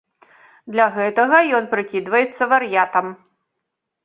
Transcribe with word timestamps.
Для 0.75 0.87
гэтага 0.95 1.37
ён 1.57 1.67
прыкідваецца 1.75 2.43
вар'ятам. 2.55 3.15